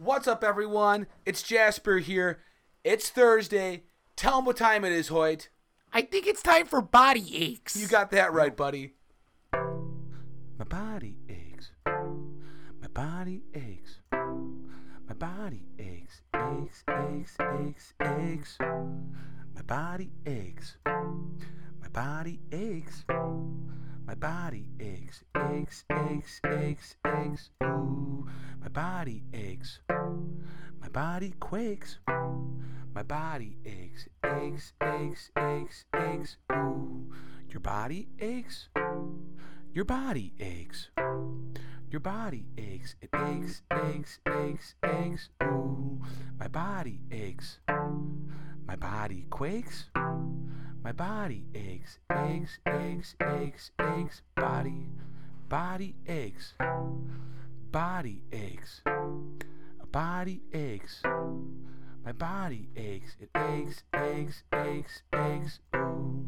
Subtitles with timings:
[0.00, 1.08] What's up, everyone?
[1.26, 2.38] It's Jasper here.
[2.84, 3.82] It's Thursday.
[4.14, 5.48] Tell them what time it is, Hoyt.
[5.92, 7.74] I think it's time for body aches.
[7.74, 8.94] You got that right, buddy.
[9.52, 11.72] My body aches.
[11.84, 13.98] My body aches.
[14.12, 16.22] My body aches.
[16.32, 18.56] Aches, aches, aches, aches.
[18.60, 20.76] My body aches.
[20.86, 23.04] My body aches.
[23.08, 23.87] My body aches.
[24.08, 27.50] My body aches, aches, aches, aches, aches.
[27.62, 28.26] Ooh.
[28.58, 29.80] My body aches.
[30.80, 31.98] My body quakes.
[32.94, 34.08] My body aches.
[34.24, 36.36] Aches, aches, aches, aches.
[36.50, 37.12] Ooh.
[37.50, 38.70] Your body aches.
[39.74, 40.88] Your body aches.
[41.90, 42.94] Your body aches.
[43.02, 45.28] It aches, aches, aches, aches.
[45.42, 46.00] Ooh.
[46.40, 47.58] My body aches.
[48.66, 49.90] My body quakes.
[50.88, 54.22] My body aches, aches, aches, aches, aches.
[54.34, 54.86] Body,
[55.46, 56.54] body aches.
[57.70, 58.80] Body aches.
[59.92, 61.02] Body aches.
[62.02, 63.16] My body aches.
[63.20, 65.60] It aches, aches, aches, aches.
[65.76, 66.24] Ooh.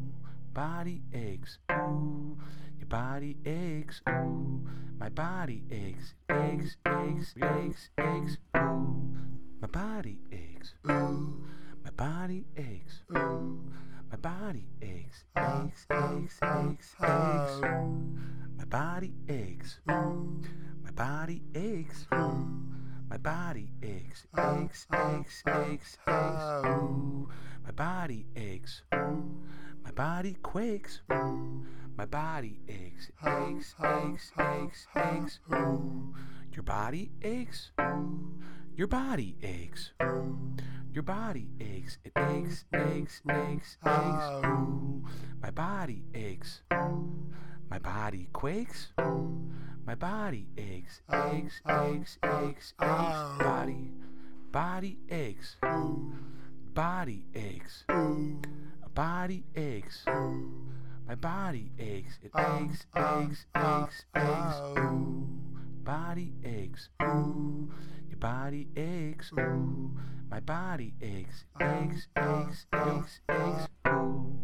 [0.53, 1.57] Body aches.
[1.73, 2.37] Ooh.
[2.79, 4.03] Your body aches.
[4.11, 4.69] Ooh.
[4.99, 6.13] My body aches.
[6.29, 8.37] Aches, aches, aches, aches.
[8.59, 9.17] Ooh.
[9.63, 10.75] My body aches.
[10.91, 11.47] Ooh.
[11.83, 13.01] My body aches.
[13.17, 13.73] Ooh.
[14.11, 15.25] My body aches.
[15.37, 17.61] Aches, aches, aches, aches.
[18.59, 19.79] My body aches.
[19.87, 22.07] My body aches.
[23.09, 24.27] My body aches.
[24.37, 26.65] Aches, aches, aches, aches.
[27.65, 28.83] My body aches.
[28.91, 31.03] My body quakes.
[31.09, 33.13] My body aches.
[33.25, 35.39] Aches, aches, aches, aches.
[36.53, 37.71] Your body aches.
[38.75, 39.93] Your body aches.
[40.93, 41.99] Your body aches.
[42.05, 44.47] It aches, aches, aches, aches.
[45.41, 46.63] My body aches.
[47.71, 48.89] My body quakes.
[49.87, 51.01] My body aches.
[51.13, 53.39] Aches, aches, aches, aches.
[53.39, 53.93] Body.
[54.51, 55.57] Body aches.
[56.75, 57.85] Body aches.
[58.93, 60.05] Body aches.
[61.07, 62.19] My body aches.
[62.21, 64.61] It aches, aches, aches, aches.
[65.83, 66.89] Body aches.
[67.03, 67.73] Ooh.
[68.09, 69.33] Your body aches.
[69.39, 69.97] Ooh.
[70.31, 71.45] My body aches.
[71.61, 73.69] Aches, aches, aches, aches.
[73.89, 74.39] Ooh.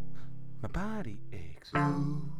[0.62, 1.70] My body aches.
[1.76, 2.32] Ooh.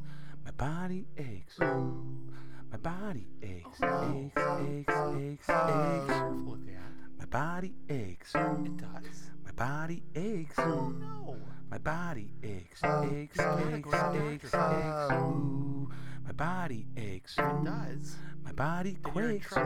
[0.45, 1.59] My body aches.
[1.63, 2.33] Ooh.
[2.71, 3.81] My body aches.
[3.83, 5.47] Aches, aches, aches, aches.
[5.47, 6.93] Careful with that.
[7.19, 8.35] My body aches.
[8.35, 9.31] It does.
[9.45, 10.59] My body aches.
[10.59, 11.37] Oh no.
[11.69, 15.13] My body aches, aches, aches, go to the aches, aches.
[15.13, 15.91] Ooh,
[16.25, 17.37] my body aches.
[17.39, 18.17] It does.
[18.47, 19.57] My body Then you're in quakes.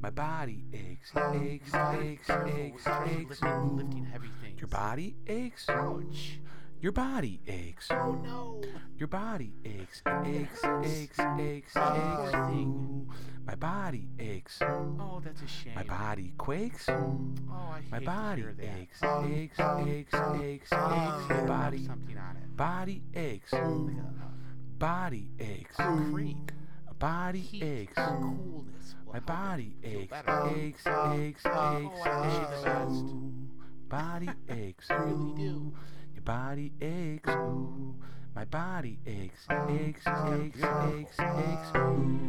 [0.00, 3.42] My body aches, aches, aches, aches, aches.
[3.42, 4.58] lifting, lifting heavy things.
[4.60, 5.68] Your body aches.
[5.68, 6.38] Ouch.
[6.80, 7.88] Your body aches.
[7.90, 8.62] Oh no.
[8.96, 12.30] Your body aches, aches, aches, aches, Oh, aches.
[12.32, 13.06] poor thing.
[13.08, 13.12] Ooh,
[13.46, 14.62] my body aches.
[14.62, 15.74] Oh, that's a shame.
[15.74, 16.88] My body quakes.
[16.88, 18.64] Oh, I hate My to body hear that.
[18.80, 21.28] aches, aches, aches, aches, oh, aches.
[21.28, 22.56] My body, something on it.
[22.56, 23.52] body aches.
[24.78, 25.76] Body aches.
[25.78, 25.90] A
[27.00, 27.94] body aches.
[27.96, 28.94] Coolness.
[29.12, 32.90] My body aches, aches, aches, aches, I wish you the best.
[32.90, 33.32] Ooh,
[33.88, 34.86] Body aches.
[34.90, 35.72] I really do.
[36.14, 37.28] Your body aches.
[37.30, 37.94] Ooh,
[38.36, 41.76] my body aches, aches, aches, aches, aches.
[41.76, 42.20] Ooh,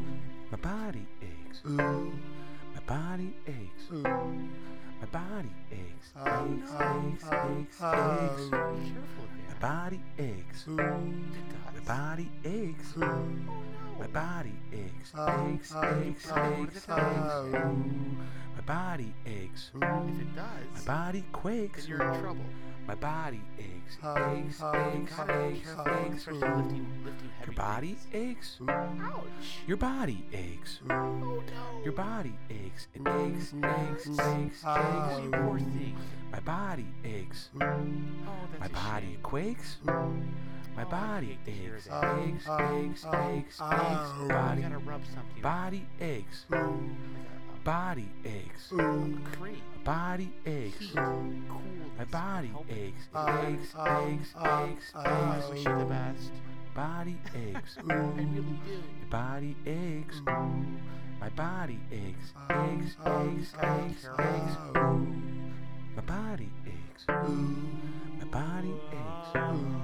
[0.49, 1.61] my body aches.
[1.65, 3.91] My body aches.
[5.01, 8.45] My body aches, aches, aches, aches, aches.
[8.45, 8.57] Be
[8.91, 10.65] careful with My body aches.
[10.67, 12.93] It My body aches.
[12.97, 13.55] Oh no.
[13.99, 16.87] My body aches, aches, aches, aches, aches.
[18.55, 19.71] My body aches.
[19.75, 21.81] If it does, My body quakes.
[21.87, 22.45] then you're in trouble.
[22.87, 26.17] My body aches, aches, aches, Gotta aches, aches.
[26.17, 28.13] especially lifting, lifting heavy Your body things.
[28.13, 28.57] aches.
[28.67, 29.59] Ouch.
[29.67, 30.79] Your body aches.
[30.89, 31.41] Oh no.
[31.83, 32.87] Your body aches.
[32.93, 35.23] It aches, aches, aches, aches.
[35.23, 35.95] you poor thing.
[36.31, 37.49] My body aches.
[37.55, 37.59] Oh,
[38.59, 39.77] that's My body quakes.
[39.85, 42.19] My Oh, body hate to hear aches, that.
[42.19, 44.11] aches, aches, aches, aches.
[44.21, 45.35] You Body, gotta rub something.
[45.37, 46.45] on body aches.
[46.51, 46.67] Uh,
[47.63, 48.71] body aches.
[48.71, 49.61] a, a cream.
[49.83, 50.93] Body aches.
[52.01, 53.09] My body aches.
[53.13, 53.29] Um,
[53.61, 55.49] aches, um, aches, um, aches, Oh, I aches.
[55.49, 56.31] wish you the best.
[56.73, 57.77] Body aches.
[57.89, 58.41] I really do.
[58.41, 60.15] Your body aches.
[60.25, 60.79] Mm.
[61.19, 62.33] My body aches.
[62.49, 64.57] Aches, aches, aches, aches.
[65.95, 67.05] My body aches.
[67.07, 69.80] My body aches.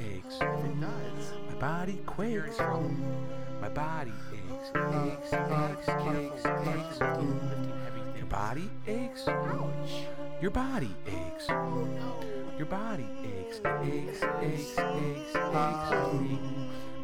[0.00, 0.36] Aches.
[0.40, 2.58] It does, My body quakes.
[3.60, 4.70] My body aches.
[4.74, 6.98] Aches, aches, aches, aches.
[8.16, 9.26] Your body aches.
[10.40, 11.48] Your body aches.
[12.58, 13.60] Your body aches.
[13.64, 15.90] Aches, aches, aches, aches.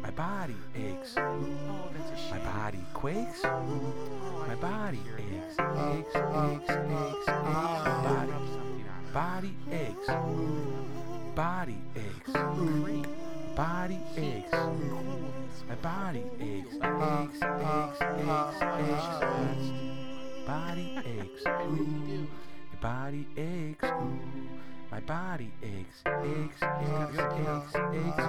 [0.01, 1.15] My body aches.
[1.15, 3.43] My body quakes.
[3.43, 7.87] My body aches, aches, aches, aches, aches.
[8.03, 8.33] Body,
[9.13, 10.96] body aches.
[11.37, 12.33] Body aches.
[13.55, 14.51] Body aches.
[15.69, 16.73] My body aches.
[16.81, 19.67] Aches, aches, aches, aches.
[20.47, 21.43] Body aches.
[21.45, 23.85] Your body aches.
[24.89, 26.01] My body aches.
[26.07, 28.25] Aches, aches, aches, aches.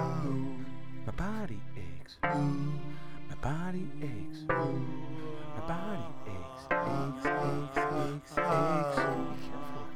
[1.07, 2.13] My body aches.
[2.21, 4.39] My body aches.
[4.47, 6.61] My body aches.
[6.69, 8.99] Aches, aches, aches, aches.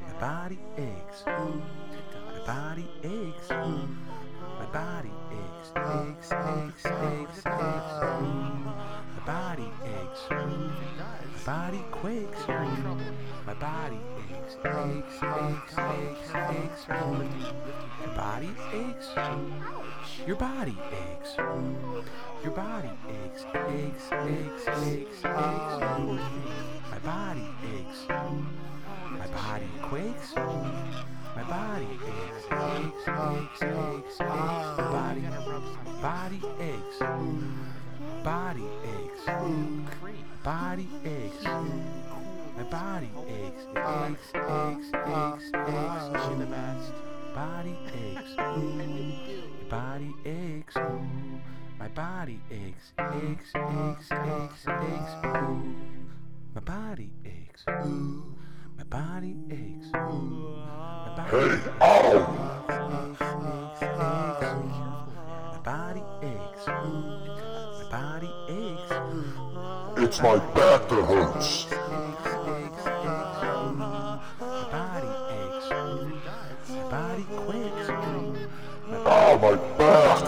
[0.02, 1.24] My body aches.
[1.28, 3.52] My body aches.
[3.52, 3.88] Uh,
[4.60, 5.72] my body aches.
[5.76, 7.94] Aches, aches, aches, aches.
[8.02, 8.64] Mm.
[8.64, 10.22] My body aches.
[10.30, 12.46] My body quakes.
[12.46, 12.98] trouble.
[13.46, 14.00] My body
[14.32, 14.56] aches.
[14.64, 16.86] Aches, aches, aches, aches.
[16.88, 17.28] Mm.
[18.06, 19.10] Your body aches.
[20.26, 21.36] Your body aches.
[22.44, 23.46] Your body aches.
[23.54, 25.26] Aches, aches, aches, aches.
[25.26, 26.20] Mm.
[26.92, 28.08] My body aches.
[28.08, 30.34] My body quakes.
[31.36, 32.46] My body aches.
[32.52, 34.20] Aches, aches, aches, aches.
[34.20, 35.22] My body,
[36.02, 37.00] body aches.
[38.24, 39.26] Body aches.
[40.44, 41.44] Body aches.
[42.56, 43.66] My body aches.
[43.76, 46.26] Aches, aches, aches, aches.
[46.28, 46.94] You're the best.
[47.34, 48.32] Body aches.
[48.38, 50.76] Your body aches.
[51.80, 52.94] My body aches.
[53.00, 55.14] Aches, aches, aches, aches.
[56.54, 57.64] My body aches.
[57.66, 60.93] My body aches.
[61.14, 62.28] Hey, aches.
[64.26, 66.66] My body aches.
[66.66, 68.92] My body aches.
[69.98, 71.68] It's my back that hurts.
[73.70, 75.70] My body aches.
[76.70, 77.88] My body quakes.
[78.90, 80.22] My back!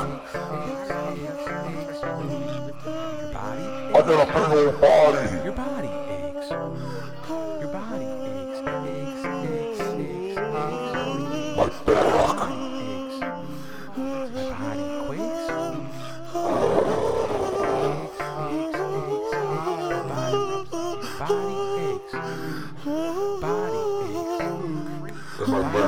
[3.87, 5.23] I got a big old body.
[5.43, 6.04] Your body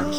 [0.07, 0.15] Body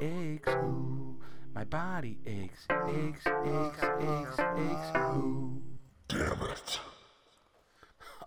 [0.00, 0.54] aches.
[1.68, 2.68] Body aches.
[2.86, 2.88] Aches.
[2.94, 4.90] Aches, aches, aches, aches.
[6.06, 6.78] Damn it.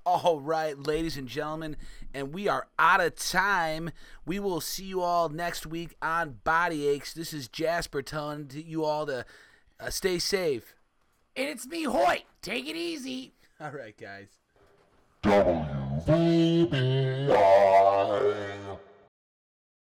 [0.06, 1.77] All right, ladies and gentlemen,
[2.13, 3.91] and we are out of time.
[4.25, 7.13] We will see you all next week on Body Aches.
[7.13, 9.23] This is Jasper telling you all to
[9.80, 10.75] uh, stay safe.
[11.38, 12.24] And it's me, Hoyt.
[12.42, 13.36] Take it easy.
[13.62, 14.39] All right, guys.
[15.24, 15.68] WBI.